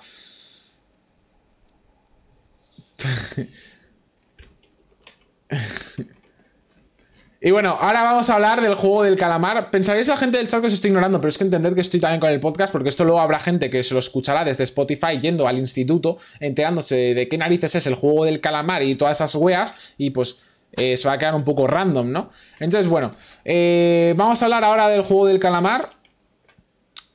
y 7.41 7.50
bueno, 7.50 7.76
ahora 7.81 8.02
vamos 8.02 8.29
a 8.31 8.35
hablar 8.35 8.61
del 8.61 8.75
juego 8.75 9.02
del 9.02 9.17
calamar. 9.17 9.70
Pensaréis 9.70 10.08
la 10.08 10.17
gente 10.17 10.38
del 10.38 10.49
chat 10.49 10.61
que 10.61 10.67
os 10.67 10.73
estoy 10.73 10.88
ignorando, 10.88 11.20
pero 11.20 11.29
es 11.29 11.38
que 11.38 11.44
entended 11.44 11.75
que 11.75 11.81
estoy 11.81 12.00
también 12.00 12.20
con 12.20 12.31
el 12.31 12.41
podcast, 12.41 12.73
porque 12.73 12.88
esto 12.88 13.05
luego 13.05 13.20
habrá 13.20 13.41
gente 13.41 13.70
que 13.70 13.82
se 13.82 13.94
lo 13.94 14.00
escuchará 14.00 14.44
desde 14.44 14.64
Spotify 14.64 15.19
yendo 15.20 15.49
al 15.49 15.58
instituto, 15.58 16.19
enterándose 16.38 17.14
de 17.14 17.29
qué 17.29 17.38
narices 17.38 17.75
es 17.75 17.87
el 17.87 17.94
juego 17.94 18.25
del 18.25 18.41
calamar 18.41 18.82
y 18.82 18.94
todas 18.94 19.19
esas 19.19 19.35
weas, 19.35 19.75
y 19.97 20.11
pues 20.11 20.37
eh, 20.73 20.97
se 20.97 21.08
va 21.08 21.14
a 21.14 21.19
quedar 21.19 21.35
un 21.35 21.44
poco 21.44 21.67
random, 21.67 22.12
¿no? 22.12 22.31
Entonces, 22.61 22.88
bueno, 22.88 23.12
eh, 23.44 24.14
vamos 24.17 24.41
a 24.41 24.44
hablar 24.44 24.64
ahora 24.64 24.88
del 24.88 25.02
juego 25.02 25.26
del 25.26 25.41
calamar. 25.41 26.00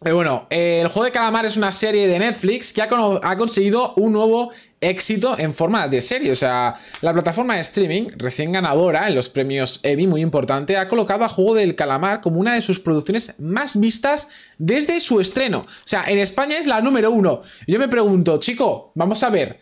Eh, 0.06 0.12
bueno, 0.12 0.46
el 0.52 0.88
juego 0.88 1.06
de 1.06 1.12
calamar 1.12 1.48
es 1.48 1.58
una 1.58 1.72
serie 1.72 2.08
de 2.08 2.20
Netflix 2.20 2.72
que 2.72 2.84
ha, 2.84 2.88
ha, 3.24 3.38
conseguido 3.38 3.96
un 3.96 4.14
nuevo 4.14 4.52
éxito 4.80 5.36
en 5.40 5.52
forma 5.52 5.88
de 5.88 6.00
serie. 6.00 6.32
O 6.32 6.36
sea, 6.36 6.76
la 7.02 7.12
plataforma 7.12 7.56
de 7.56 7.62
streaming, 7.62 8.10
recién 8.16 8.52
ganadora 8.52 9.08
en 9.08 9.16
los 9.16 9.32
premios 9.32 9.80
Emmy, 9.82 10.06
muy 10.06 10.22
importante, 10.22 10.78
ha 10.78 10.88
colocado 10.88 11.26
a 11.26 11.30
Juego 11.30 11.56
del 11.56 11.76
Calamar 11.76 12.22
como 12.22 12.40
una 12.40 12.54
de 12.54 12.62
sus 12.62 12.80
producciones 12.80 13.34
más 13.40 13.80
vistas 13.80 14.28
desde 14.60 15.02
su 15.02 15.20
estreno. 15.20 15.62
O 15.62 15.88
sea, 15.88 16.04
en 16.06 16.20
España 16.20 16.60
es 16.60 16.68
la 16.68 16.82
número 16.82 17.10
uno. 17.10 17.42
Yo 17.66 17.80
me 17.80 17.88
pregunto, 17.88 18.38
chico, 18.38 18.92
vamos 18.94 19.24
a 19.24 19.32
ver. 19.32 19.58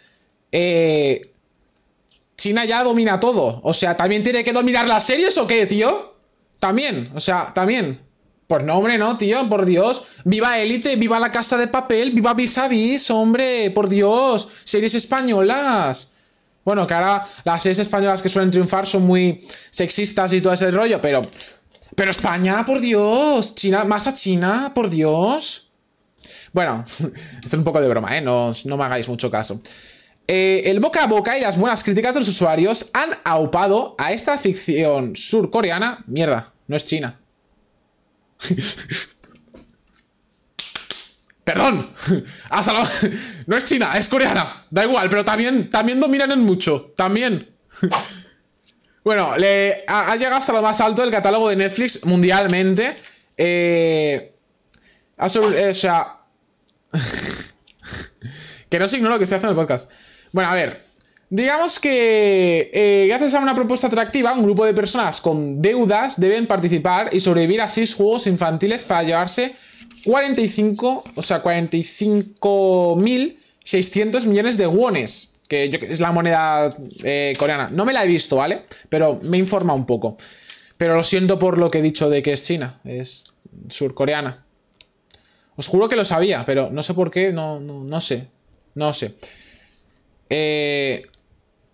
Eh, 0.51 1.21
China 2.35 2.65
ya 2.65 2.83
domina 2.83 3.17
todo. 3.17 3.61
O 3.63 3.73
sea, 3.73 3.95
¿también 3.95 4.23
tiene 4.23 4.43
que 4.43 4.51
dominar 4.51 4.89
las 4.89 5.05
series 5.05 5.37
o 5.37 5.47
qué, 5.47 5.65
tío? 5.65 6.17
También, 6.59 7.11
o 7.15 7.21
sea, 7.21 7.53
también. 7.53 8.02
Pues 8.53 8.65
no, 8.65 8.77
hombre, 8.77 8.99
no, 8.99 9.17
tío, 9.17 9.49
por 9.49 9.65
Dios. 9.65 10.03
Viva 10.25 10.59
Élite, 10.59 10.95
viva 10.95 11.19
la 11.19 11.31
casa 11.31 11.57
de 11.57 11.65
papel, 11.65 12.11
viva 12.11 12.35
Vis 12.35 12.55
a 12.59 12.67
Vis, 12.67 13.09
hombre, 13.09 13.71
por 13.71 13.89
Dios. 13.89 14.47
Series 14.63 14.93
españolas. 14.93 16.09
Bueno, 16.63 16.85
que 16.85 16.93
ahora 16.93 17.25
las 17.45 17.63
series 17.63 17.79
españolas 17.79 18.21
que 18.21 18.29
suelen 18.29 18.51
triunfar 18.51 18.85
son 18.85 19.07
muy 19.07 19.43
sexistas 19.71 20.33
y 20.33 20.39
todo 20.39 20.53
ese 20.53 20.69
rollo, 20.69 21.01
pero. 21.01 21.23
Pero 21.95 22.11
España, 22.11 22.63
por 22.63 22.79
Dios. 22.79 23.55
China, 23.55 23.85
más 23.85 24.05
a 24.05 24.13
China, 24.13 24.71
por 24.75 24.87
Dios. 24.87 25.71
Bueno, 26.51 26.83
esto 26.87 27.11
es 27.47 27.53
un 27.55 27.63
poco 27.63 27.81
de 27.81 27.87
broma, 27.87 28.15
¿eh? 28.15 28.21
No, 28.21 28.51
no 28.65 28.77
me 28.77 28.83
hagáis 28.83 29.09
mucho 29.09 29.31
caso. 29.31 29.59
Eh, 30.27 30.61
el 30.65 30.79
boca 30.79 31.03
a 31.03 31.07
boca 31.07 31.35
y 31.35 31.41
las 31.41 31.57
buenas 31.57 31.83
críticas 31.83 32.13
de 32.13 32.19
los 32.19 32.29
usuarios 32.29 32.91
han 32.93 33.17
aupado 33.23 33.95
a 33.97 34.11
esta 34.11 34.37
ficción 34.37 35.15
surcoreana. 35.15 36.03
Mierda, 36.05 36.53
no 36.67 36.75
es 36.75 36.85
China. 36.85 37.19
Perdón. 41.43 41.91
No 43.47 43.57
es 43.57 43.65
china, 43.65 43.91
es 43.97 44.07
coreana. 44.07 44.65
Da 44.69 44.85
igual, 44.85 45.09
pero 45.09 45.25
también, 45.25 45.69
también 45.69 45.99
dominan 45.99 46.31
en 46.31 46.39
mucho. 46.39 46.93
También. 46.95 47.49
Bueno, 49.03 49.35
le 49.35 49.83
ha, 49.85 50.15
llegado 50.15 50.37
hasta 50.37 50.53
lo 50.53 50.61
más 50.61 50.79
alto 50.79 51.01
del 51.01 51.11
catálogo 51.11 51.49
de 51.49 51.57
Netflix 51.57 52.05
mundialmente. 52.05 52.95
Eh, 53.35 54.33
o 55.17 55.27
sea... 55.73 56.19
que 58.69 58.79
no 58.79 58.87
se 58.87 58.95
ignora 58.95 59.15
lo 59.15 59.19
que 59.19 59.25
estoy 59.25 59.35
haciendo 59.35 59.51
en 59.51 59.59
el 59.59 59.61
podcast. 59.61 59.91
Bueno, 60.31 60.49
a 60.49 60.55
ver. 60.55 60.85
Digamos 61.33 61.79
que 61.79 62.69
eh, 62.71 63.07
gracias 63.07 63.33
a 63.33 63.39
una 63.39 63.55
propuesta 63.55 63.87
atractiva, 63.87 64.33
un 64.33 64.43
grupo 64.43 64.65
de 64.65 64.75
personas 64.75 65.19
con 65.19 65.63
deudas 65.63 66.19
deben 66.19 66.45
participar 66.45 67.09
y 67.11 67.19
sobrevivir 67.19 67.59
a 67.59 67.67
seis 67.67 67.95
juegos 67.95 68.27
infantiles 68.27 68.85
para 68.85 69.01
llevarse 69.01 69.55
45, 70.05 71.03
o 71.15 71.23
sea, 71.23 71.41
45.600 71.41 74.27
millones 74.27 74.57
de 74.57 74.67
wones, 74.67 75.31
que 75.47 75.87
es 75.89 75.99
la 75.99 76.11
moneda 76.11 76.77
eh, 77.03 77.33
coreana. 77.39 77.69
No 77.71 77.83
me 77.83 77.93
la 77.93 78.03
he 78.03 78.07
visto, 78.07 78.35
¿vale? 78.35 78.65
Pero 78.89 79.19
me 79.23 79.39
informa 79.39 79.73
un 79.73 79.87
poco. 79.87 80.17
Pero 80.77 80.95
lo 80.95 81.03
siento 81.03 81.39
por 81.39 81.57
lo 81.57 81.71
que 81.71 81.79
he 81.79 81.81
dicho 81.81 82.11
de 82.11 82.21
que 82.21 82.33
es 82.33 82.43
China, 82.43 82.79
es 82.83 83.33
surcoreana. 83.69 84.45
Os 85.55 85.67
juro 85.67 85.89
que 85.89 85.95
lo 85.95 86.05
sabía, 86.05 86.45
pero 86.45 86.69
no 86.69 86.83
sé 86.83 86.93
por 86.93 87.09
qué, 87.09 87.33
no, 87.33 87.59
no, 87.59 87.83
no 87.83 88.01
sé. 88.01 88.27
No 88.75 88.93
sé. 88.93 89.15
Eh, 90.29 91.07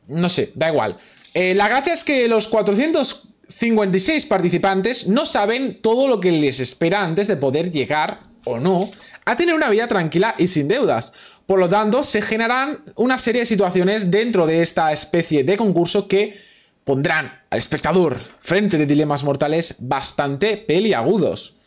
no 0.10 0.28
sé, 0.28 0.52
da 0.56 0.70
igual. 0.70 0.98
Eh, 1.34 1.54
la 1.54 1.68
gracia 1.68 1.94
es 1.94 2.04
que 2.04 2.28
los 2.28 2.48
456 2.48 4.26
participantes 4.26 5.08
no 5.08 5.26
saben 5.26 5.82
todo 5.82 6.08
lo 6.08 6.20
que 6.20 6.32
les 6.32 6.60
espera 6.60 7.04
antes 7.04 7.28
de 7.28 7.38
poder 7.38 7.72
llegar, 7.72 8.20
o 8.46 8.60
no, 8.60 8.90
a 9.26 9.36
tener 9.36 9.54
una 9.54 9.70
vida 9.70 9.88
tranquila 9.88 10.36
y 10.38 10.48
sin 10.48 10.68
deudas. 10.68 11.14
Por 11.46 11.60
lo 11.60 11.70
tanto, 11.70 12.04
se 12.04 12.22
generarán 12.22 12.84
una 12.96 13.18
serie 13.18 13.42
de 13.42 13.46
situaciones 13.46 14.12
dentro 14.12 14.46
de 14.46 14.62
esta 14.62 14.92
especie 14.92 15.44
de 15.44 15.58
concurso 15.58 16.08
que 16.08 16.36
pondrán 16.84 17.42
al 17.50 17.60
espectador 17.60 18.24
frente 18.40 18.78
de 18.78 18.86
dilemas 18.86 19.24
mortales 19.24 19.76
bastante 19.80 20.58
peliagudos. 20.58 21.59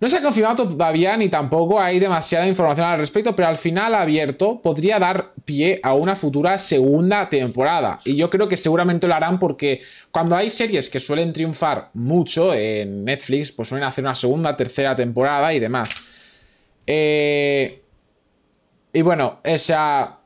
No 0.00 0.08
se 0.08 0.16
ha 0.16 0.22
confirmado 0.22 0.68
todavía 0.68 1.16
ni 1.16 1.28
tampoco 1.28 1.80
hay 1.80 1.98
demasiada 1.98 2.46
información 2.46 2.86
al 2.86 2.98
respecto, 2.98 3.34
pero 3.34 3.48
al 3.48 3.56
final 3.56 3.96
abierto 3.96 4.62
podría 4.62 5.00
dar 5.00 5.32
pie 5.44 5.80
a 5.82 5.94
una 5.94 6.14
futura 6.14 6.56
segunda 6.58 7.28
temporada. 7.28 7.98
Y 8.04 8.14
yo 8.14 8.30
creo 8.30 8.48
que 8.48 8.56
seguramente 8.56 9.08
lo 9.08 9.14
harán 9.14 9.40
porque 9.40 9.80
cuando 10.12 10.36
hay 10.36 10.50
series 10.50 10.88
que 10.88 11.00
suelen 11.00 11.32
triunfar 11.32 11.90
mucho 11.94 12.54
en 12.54 13.04
Netflix, 13.04 13.50
pues 13.50 13.68
suelen 13.68 13.88
hacer 13.88 14.04
una 14.04 14.14
segunda, 14.14 14.56
tercera 14.56 14.94
temporada 14.94 15.52
y 15.52 15.58
demás. 15.58 15.90
Eh, 16.86 17.82
y 18.92 19.02
bueno, 19.02 19.40
esa... 19.42 20.20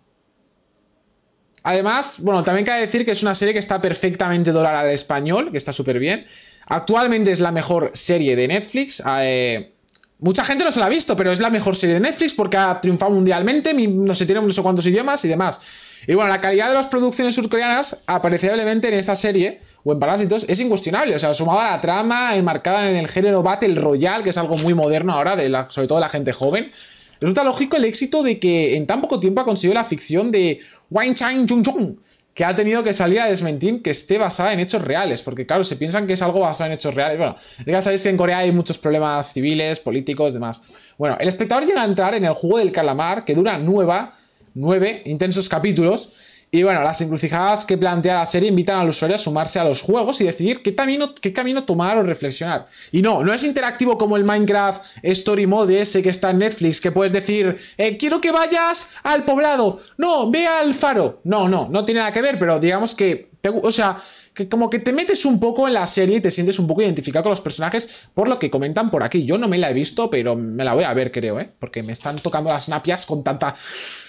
Además, 1.62 2.18
bueno, 2.20 2.42
también 2.42 2.66
cabe 2.66 2.80
decir 2.80 3.04
que 3.06 3.12
es 3.12 3.22
una 3.22 3.34
serie 3.34 3.54
que 3.54 3.60
está 3.60 3.80
perfectamente 3.80 4.52
doblada 4.52 4.80
al 4.80 4.90
español, 4.90 5.50
que 5.50 5.58
está 5.58 5.72
súper 5.72 5.98
bien. 5.98 6.26
Actualmente 6.66 7.32
es 7.32 7.40
la 7.40 7.52
mejor 7.52 7.90
serie 7.94 8.36
de 8.36 8.48
Netflix. 8.48 9.02
Eh, 9.06 9.72
mucha 10.18 10.44
gente 10.44 10.64
no 10.64 10.72
se 10.72 10.80
la 10.80 10.86
ha 10.86 10.88
visto, 10.88 11.16
pero 11.16 11.32
es 11.32 11.40
la 11.40 11.50
mejor 11.50 11.76
serie 11.76 11.94
de 11.94 12.00
Netflix 12.00 12.34
porque 12.34 12.56
ha 12.56 12.80
triunfado 12.80 13.12
mundialmente, 13.12 13.74
no 13.74 14.14
sé, 14.14 14.26
tiene 14.26 14.40
no 14.40 14.52
sé 14.52 14.62
cuántos 14.62 14.86
idiomas 14.86 15.24
y 15.24 15.28
demás. 15.28 15.60
Y 16.06 16.14
bueno, 16.14 16.30
la 16.30 16.40
calidad 16.40 16.68
de 16.68 16.74
las 16.74 16.88
producciones 16.88 17.34
surcoreanas, 17.34 18.02
apreciablemente 18.06 18.88
en 18.88 18.94
esta 18.94 19.14
serie, 19.14 19.60
o 19.84 19.92
en 19.92 20.00
Parásitos, 20.00 20.44
es 20.48 20.58
incuestionable. 20.58 21.14
O 21.14 21.18
sea, 21.18 21.32
sumada 21.32 21.68
a 21.68 21.76
la 21.76 21.80
trama, 21.80 22.34
enmarcada 22.34 22.90
en 22.90 22.96
el 22.96 23.08
género 23.08 23.42
Battle 23.42 23.74
Royale, 23.76 24.24
que 24.24 24.30
es 24.30 24.38
algo 24.38 24.56
muy 24.56 24.74
moderno 24.74 25.12
ahora, 25.12 25.36
de 25.36 25.48
la, 25.48 25.70
sobre 25.70 25.86
todo 25.86 25.98
de 25.98 26.02
la 26.02 26.08
gente 26.08 26.32
joven. 26.32 26.72
Resulta 27.20 27.44
lógico 27.44 27.76
el 27.76 27.84
éxito 27.84 28.24
de 28.24 28.40
que 28.40 28.74
en 28.74 28.86
tan 28.86 29.00
poco 29.00 29.20
tiempo 29.20 29.40
ha 29.40 29.44
conseguido 29.44 29.74
la 29.74 29.84
ficción 29.84 30.32
de 30.32 30.58
Wang 30.90 31.14
Chang 31.14 31.46
Chung 31.46 31.62
Chung, 31.62 31.96
que 32.34 32.44
ha 32.44 32.56
tenido 32.56 32.82
que 32.82 32.92
salir 32.92 33.20
a 33.20 33.26
desmentir 33.26 33.82
que 33.82 33.90
esté 33.90 34.16
basada 34.16 34.52
en 34.52 34.60
hechos 34.60 34.82
reales, 34.82 35.20
porque 35.22 35.46
claro, 35.46 35.64
se 35.64 35.76
piensan 35.76 36.06
que 36.06 36.14
es 36.14 36.22
algo 36.22 36.40
basado 36.40 36.68
en 36.68 36.74
hechos 36.74 36.94
reales. 36.94 37.18
Bueno, 37.18 37.36
ya 37.66 37.82
sabéis 37.82 38.02
que 38.02 38.08
en 38.08 38.16
Corea 38.16 38.38
hay 38.38 38.52
muchos 38.52 38.78
problemas 38.78 39.32
civiles, 39.32 39.80
políticos, 39.80 40.32
demás. 40.32 40.62
Bueno, 40.96 41.16
el 41.20 41.28
espectador 41.28 41.66
llega 41.66 41.82
a 41.82 41.84
entrar 41.84 42.14
en 42.14 42.24
el 42.24 42.32
juego 42.32 42.58
del 42.58 42.72
calamar, 42.72 43.24
que 43.24 43.34
dura 43.34 43.58
nueva, 43.58 44.12
nueve 44.54 45.02
intensos 45.04 45.48
capítulos, 45.48 46.12
y 46.54 46.62
bueno, 46.64 46.82
las 46.82 47.00
encrucijadas 47.00 47.64
que 47.64 47.78
plantea 47.78 48.16
la 48.16 48.26
serie 48.26 48.50
invitan 48.50 48.78
al 48.78 48.90
usuario 48.90 49.16
a 49.16 49.18
sumarse 49.18 49.58
a 49.58 49.64
los 49.64 49.80
juegos 49.80 50.20
y 50.20 50.24
decidir 50.24 50.62
qué 50.62 50.74
camino, 50.74 51.14
qué 51.14 51.32
camino 51.32 51.64
tomar 51.64 51.96
o 51.96 52.02
reflexionar. 52.02 52.66
Y 52.90 53.00
no, 53.00 53.24
no 53.24 53.32
es 53.32 53.42
interactivo 53.42 53.96
como 53.96 54.18
el 54.18 54.24
Minecraft 54.24 54.84
Story 55.02 55.46
Mode 55.46 55.80
ese 55.80 56.02
que 56.02 56.10
está 56.10 56.28
en 56.28 56.40
Netflix, 56.40 56.82
que 56.82 56.92
puedes 56.92 57.14
decir, 57.14 57.56
eh, 57.78 57.96
quiero 57.96 58.20
que 58.20 58.32
vayas 58.32 58.90
al 59.02 59.24
poblado, 59.24 59.80
no, 59.96 60.30
ve 60.30 60.46
al 60.46 60.74
faro. 60.74 61.22
No, 61.24 61.48
no, 61.48 61.68
no 61.70 61.86
tiene 61.86 62.00
nada 62.00 62.12
que 62.12 62.20
ver, 62.20 62.38
pero 62.38 62.60
digamos 62.60 62.94
que 62.94 63.31
o 63.50 63.72
sea, 63.72 63.98
que 64.34 64.48
como 64.48 64.70
que 64.70 64.78
te 64.78 64.92
metes 64.92 65.24
un 65.24 65.40
poco 65.40 65.66
en 65.66 65.74
la 65.74 65.86
serie 65.86 66.18
y 66.18 66.20
te 66.20 66.30
sientes 66.30 66.58
un 66.58 66.66
poco 66.66 66.82
identificado 66.82 67.24
con 67.24 67.30
los 67.30 67.40
personajes 67.40 67.88
por 68.14 68.28
lo 68.28 68.38
que 68.38 68.50
comentan 68.50 68.90
por 68.90 69.02
aquí. 69.02 69.24
Yo 69.24 69.36
no 69.36 69.48
me 69.48 69.58
la 69.58 69.70
he 69.70 69.74
visto, 69.74 70.08
pero 70.10 70.36
me 70.36 70.64
la 70.64 70.74
voy 70.74 70.84
a 70.84 70.94
ver, 70.94 71.10
creo, 71.10 71.40
¿eh? 71.40 71.50
Porque 71.58 71.82
me 71.82 71.92
están 71.92 72.16
tocando 72.16 72.50
las 72.50 72.68
napias 72.68 73.04
con 73.04 73.24
tanta. 73.24 73.54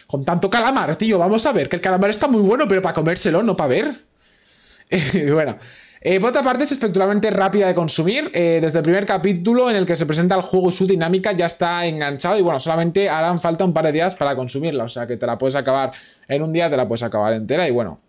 con 0.08 0.24
tanto 0.24 0.50
calamar, 0.50 0.96
tío. 0.96 1.18
Vamos 1.18 1.46
a 1.46 1.52
ver, 1.52 1.68
que 1.68 1.78
el 1.78 1.82
calamar 1.82 2.12
está 2.12 2.28
muy 2.28 2.42
bueno, 2.42 2.68
pero 2.68 2.82
para 2.82 2.94
comérselo, 2.94 3.42
no 3.42 3.56
para 3.56 3.70
ver. 3.70 3.96
bueno. 5.32 5.58
Eh, 6.06 6.20
por 6.20 6.32
otra 6.32 6.44
parte, 6.44 6.66
es 6.66 6.72
espectacularmente 6.74 7.32
rápida 7.32 7.66
de 7.66 7.74
consumir. 7.74 8.30
Eh, 8.34 8.60
desde 8.62 8.80
el 8.80 8.84
primer 8.84 9.06
capítulo 9.06 9.70
en 9.70 9.78
el 9.78 9.86
que 9.86 9.96
se 9.96 10.06
presenta 10.06 10.36
el 10.36 10.42
juego 10.42 10.68
y 10.68 10.74
su 10.74 10.86
dinámica 10.86 11.32
ya 11.32 11.46
está 11.46 11.86
enganchado. 11.86 12.38
Y 12.38 12.42
bueno, 12.42 12.60
solamente 12.60 13.10
harán 13.10 13.40
falta 13.40 13.64
un 13.64 13.74
par 13.74 13.86
de 13.86 13.94
días 13.94 14.14
para 14.14 14.36
consumirla. 14.36 14.84
O 14.84 14.90
sea 14.90 15.08
que 15.08 15.16
te 15.16 15.26
la 15.26 15.38
puedes 15.38 15.56
acabar 15.56 15.94
en 16.28 16.44
un 16.44 16.52
día, 16.52 16.70
te 16.70 16.76
la 16.76 16.88
puedes 16.90 17.04
acabar 17.04 17.32
entera. 17.32 17.66
Y 17.70 17.72
bueno, 17.72 18.02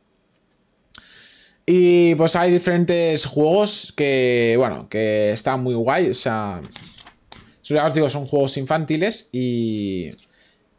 y 1.67 2.15
pues 2.17 2.37
hay 2.37 2.51
diferentes 2.53 3.25
juegos 3.27 3.93
que, 3.97 4.55
bueno, 4.59 4.89
que 4.89 5.31
están 5.31 5.63
muy 5.63 5.75
guay. 5.75 6.11
O 6.11 6.15
sea, 6.15 6.61
ya 7.63 7.87
os 7.87 7.95
digo, 7.95 8.11
son 8.11 8.27
juegos 8.27 8.57
infantiles 8.57 9.29
y... 9.33 10.11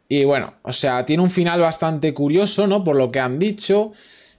Y 0.08 0.24
bueno, 0.24 0.54
o 0.62 0.72
sea, 0.72 1.04
tiene 1.04 1.22
un 1.22 1.30
final 1.30 1.60
bastante 1.60 2.14
curioso, 2.14 2.68
¿no? 2.68 2.84
Por 2.84 2.94
lo 2.94 3.10
que 3.10 3.18
han 3.18 3.40
dicho. 3.40 3.90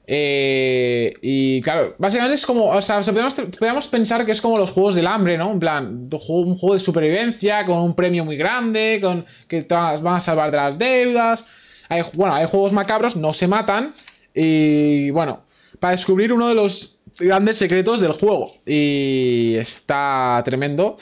Eh, 0.10 1.14
y 1.22 1.62
claro, 1.62 1.94
básicamente 1.98 2.36
es 2.36 2.46
como, 2.46 2.70
o 2.70 2.82
sea, 2.82 3.02
podemos, 3.02 3.88
pensar 3.88 4.26
que 4.26 4.32
es 4.32 4.40
como 4.40 4.58
los 4.58 4.72
juegos 4.72 4.96
del 4.96 5.08
hambre, 5.08 5.38
¿no? 5.38 5.52
En 5.52 5.60
plan, 5.60 6.10
un 6.10 6.58
juego 6.58 6.74
de 6.74 6.80
supervivencia 6.80 7.66
con 7.66 7.80
un 7.80 7.96
premio 7.96 8.24
muy 8.24 8.38
grande, 8.38 9.00
con 9.02 9.26
que 9.50 9.64
te 9.64 9.76
van 9.76 10.08
a 10.08 10.20
salvar 10.22 10.52
de 10.52 10.58
las 10.58 10.78
deudas. 10.78 11.44
Hay, 11.90 12.04
bueno, 12.14 12.34
hay 12.34 12.48
juegos 12.48 12.72
macabros, 12.72 13.18
no 13.18 13.34
se 13.34 13.50
matan. 13.50 13.94
Y 14.34 15.10
bueno, 15.10 15.44
para 15.80 15.92
descubrir 15.92 16.34
uno 16.34 16.48
de 16.48 16.56
los 16.56 16.98
grandes 17.20 17.58
secretos 17.58 18.00
del 18.00 18.14
juego. 18.14 18.54
Y 18.66 19.56
está 19.56 20.42
tremendo. 20.46 20.86
O 20.88 20.98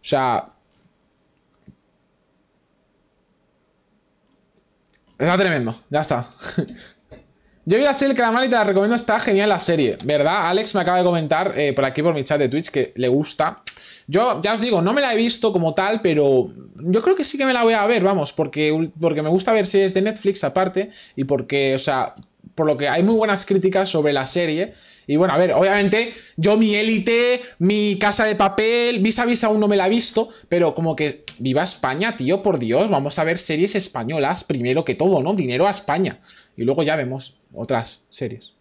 sea... 0.00 0.48
Está 5.16 5.38
tremendo, 5.38 5.74
ya 5.90 6.00
está. 6.00 6.26
Yo 7.66 7.78
vi 7.78 7.86
a 7.86 7.94
ser 7.94 8.10
el 8.10 8.16
calamar 8.16 8.44
y 8.44 8.48
te 8.48 8.56
la 8.56 8.64
recomiendo, 8.64 8.94
está 8.94 9.18
genial 9.18 9.48
la 9.48 9.58
serie, 9.58 9.96
¿verdad? 10.04 10.48
Alex 10.48 10.74
me 10.74 10.82
acaba 10.82 10.98
de 10.98 11.04
comentar 11.04 11.54
eh, 11.56 11.72
por 11.72 11.86
aquí 11.86 12.02
por 12.02 12.12
mi 12.12 12.22
chat 12.22 12.38
de 12.38 12.50
Twitch 12.50 12.68
que 12.68 12.92
le 12.96 13.08
gusta. 13.08 13.62
Yo 14.06 14.42
ya 14.42 14.52
os 14.52 14.60
digo, 14.60 14.82
no 14.82 14.92
me 14.92 15.00
la 15.00 15.14
he 15.14 15.16
visto 15.16 15.50
como 15.50 15.72
tal, 15.72 16.02
pero 16.02 16.50
yo 16.74 17.00
creo 17.00 17.16
que 17.16 17.24
sí 17.24 17.38
que 17.38 17.46
me 17.46 17.54
la 17.54 17.62
voy 17.62 17.72
a 17.72 17.86
ver, 17.86 18.02
vamos, 18.02 18.34
porque, 18.34 18.90
porque 19.00 19.22
me 19.22 19.30
gusta 19.30 19.52
ver 19.54 19.66
series 19.66 19.94
de 19.94 20.02
Netflix 20.02 20.44
aparte 20.44 20.90
y 21.16 21.24
porque, 21.24 21.74
o 21.74 21.78
sea, 21.78 22.14
por 22.54 22.66
lo 22.66 22.76
que 22.76 22.88
hay 22.88 23.02
muy 23.02 23.14
buenas 23.14 23.46
críticas 23.46 23.88
sobre 23.88 24.12
la 24.12 24.26
serie. 24.26 24.72
Y 25.06 25.16
bueno, 25.16 25.34
a 25.34 25.38
ver, 25.38 25.52
obviamente 25.52 26.12
yo 26.36 26.56
mi 26.56 26.74
élite, 26.74 27.42
mi 27.58 27.98
casa 27.98 28.24
de 28.24 28.36
papel, 28.36 29.00
Visa 29.00 29.26
Visa 29.26 29.48
aún 29.48 29.60
no 29.60 29.68
me 29.68 29.76
la 29.76 29.86
he 29.86 29.90
visto, 29.90 30.28
pero 30.48 30.74
como 30.74 30.96
que 30.96 31.24
viva 31.38 31.62
España, 31.62 32.16
tío, 32.16 32.42
por 32.42 32.58
Dios, 32.58 32.88
vamos 32.88 33.18
a 33.18 33.24
ver 33.24 33.38
series 33.38 33.74
españolas 33.74 34.44
primero 34.44 34.84
que 34.84 34.94
todo, 34.94 35.22
¿no? 35.22 35.34
Dinero 35.34 35.66
a 35.66 35.70
España. 35.70 36.20
Y 36.56 36.64
luego 36.64 36.82
ya 36.82 36.96
vemos 36.96 37.36
otras 37.52 38.02
series. 38.08 38.52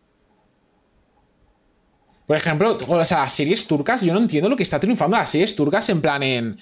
Por 2.25 2.38
ejemplo, 2.38 2.77
o 2.88 3.05
sea, 3.05 3.19
las 3.19 3.33
series 3.33 3.67
turcas, 3.67 4.01
yo 4.01 4.13
no 4.13 4.19
entiendo 4.19 4.50
lo 4.50 4.55
que 4.55 4.63
está 4.63 4.79
triunfando 4.79 5.17
las 5.17 5.29
series 5.29 5.55
turcas 5.55 5.89
en 5.89 6.01
plan 6.01 6.23
en 6.23 6.57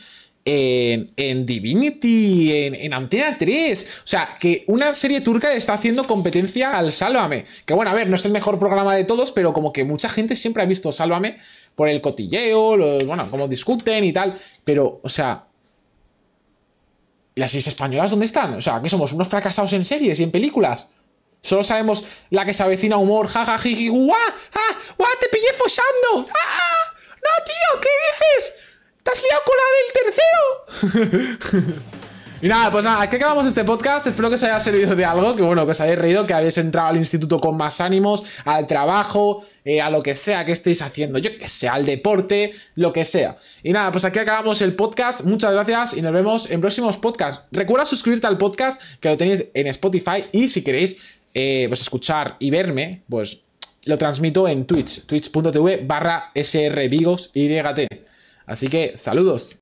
en, 0.45 1.45
Divinity, 1.45 2.51
en, 2.65 2.75
en, 2.75 2.93
Antena 2.93 3.37
3. 3.37 3.87
O 4.03 4.07
sea, 4.07 4.35
que 4.39 4.63
una 4.67 4.93
serie 4.93 5.21
turca 5.21 5.53
está 5.53 5.73
haciendo 5.73 6.07
competencia 6.07 6.77
al 6.77 6.91
Sálvame. 6.91 7.45
Que 7.65 7.73
bueno, 7.73 7.91
a 7.91 7.93
ver, 7.93 8.09
no 8.09 8.15
es 8.15 8.25
el 8.25 8.31
mejor 8.31 8.59
programa 8.59 8.95
de 8.95 9.03
todos, 9.03 9.31
pero 9.31 9.53
como 9.53 9.71
que 9.71 9.83
mucha 9.83 10.09
gente 10.09 10.35
siempre 10.35 10.63
ha 10.63 10.65
visto 10.65 10.91
Sálvame 10.91 11.37
por 11.75 11.89
el 11.89 12.01
cotilleo, 12.01 12.77
bueno, 13.05 13.29
como 13.29 13.47
discuten 13.47 14.03
y 14.03 14.13
tal. 14.13 14.37
Pero, 14.63 14.99
o 15.03 15.09
sea. 15.09 15.47
¿Las 17.35 17.51
series 17.51 17.67
españolas 17.67 18.11
dónde 18.11 18.25
están? 18.25 18.55
O 18.55 18.61
sea, 18.61 18.81
que 18.81 18.89
somos 18.89 19.13
unos 19.13 19.27
fracasados 19.27 19.71
en 19.73 19.85
series 19.85 20.19
y 20.19 20.23
en 20.23 20.31
películas. 20.31 20.87
Solo 21.39 21.63
sabemos 21.63 22.03
la 22.29 22.45
que 22.45 22.53
se 22.53 22.61
avecina 22.61 22.97
humor, 22.97 23.27
jaja, 23.27 23.57
jiji, 23.57 23.87
ah, 23.87 24.33
guau, 24.97 25.09
te 25.19 25.29
pillé 25.29 25.47
follando. 25.53 26.29
¡Ah! 26.29 26.93
¡No, 27.15 27.45
tío! 27.45 27.81
¿Qué 27.81 27.89
dices? 28.11 28.53
¡Te 29.03 29.11
has 29.11 29.23
liado 29.23 29.41
con 29.45 29.55
la 29.57 29.65
del 29.77 30.93
tercero! 30.93 31.81
y 32.41 32.47
nada, 32.47 32.71
pues 32.71 32.85
nada, 32.85 33.01
aquí 33.01 33.15
acabamos 33.15 33.47
este 33.47 33.63
podcast. 33.63 34.05
Espero 34.05 34.29
que 34.29 34.35
os 34.35 34.43
haya 34.43 34.59
servido 34.59 34.95
de 34.95 35.05
algo, 35.05 35.33
que 35.35 35.41
bueno, 35.41 35.65
que 35.65 35.71
os 35.71 35.81
hayáis 35.81 35.97
reído, 35.97 36.27
que 36.27 36.35
habéis 36.35 36.59
entrado 36.59 36.89
al 36.89 36.97
instituto 36.97 37.39
con 37.39 37.57
más 37.57 37.81
ánimos, 37.81 38.23
al 38.45 38.67
trabajo, 38.67 39.43
eh, 39.65 39.81
a 39.81 39.89
lo 39.89 40.03
que 40.03 40.15
sea 40.15 40.45
que 40.45 40.51
estéis 40.51 40.83
haciendo, 40.83 41.17
yo 41.17 41.35
que 41.35 41.47
sea, 41.47 41.73
al 41.73 41.85
deporte, 41.85 42.51
lo 42.75 42.93
que 42.93 43.03
sea. 43.03 43.37
Y 43.63 43.71
nada, 43.71 43.91
pues 43.91 44.05
aquí 44.05 44.19
acabamos 44.19 44.61
el 44.61 44.75
podcast. 44.75 45.21
Muchas 45.23 45.51
gracias 45.51 45.95
y 45.95 46.03
nos 46.03 46.13
vemos 46.13 46.51
en 46.51 46.61
próximos 46.61 46.97
podcasts. 46.97 47.45
Recuerda 47.51 47.85
suscribirte 47.85 48.27
al 48.27 48.37
podcast, 48.37 48.79
que 48.99 49.09
lo 49.09 49.17
tenéis 49.17 49.45
en 49.55 49.65
Spotify, 49.65 50.25
y 50.31 50.47
si 50.49 50.63
queréis 50.63 50.97
eh, 51.33 51.65
pues 51.69 51.81
escuchar 51.81 52.35
y 52.37 52.51
verme, 52.51 53.01
pues 53.09 53.39
lo 53.85 53.97
transmito 53.97 54.47
en 54.47 54.65
Twitch, 54.65 55.07
twitch.tv 55.07 55.85
barra 55.87 56.31
srvigos 56.35 57.31
y 57.33 57.47
Así 58.45 58.67
que 58.67 58.97
saludos. 58.97 59.59